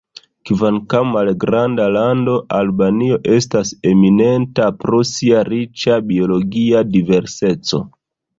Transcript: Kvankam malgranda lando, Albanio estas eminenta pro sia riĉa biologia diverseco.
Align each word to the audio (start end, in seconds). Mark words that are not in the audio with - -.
Kvankam 0.49 1.09
malgranda 1.15 1.85
lando, 1.95 2.37
Albanio 2.59 3.19
estas 3.35 3.75
eminenta 3.91 4.71
pro 4.81 5.03
sia 5.11 5.45
riĉa 5.51 6.01
biologia 6.11 6.83
diverseco. 6.97 7.85